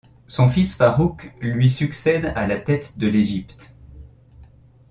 [0.25, 3.75] Son fils Farouk lui succède à la tête de l'Égypte.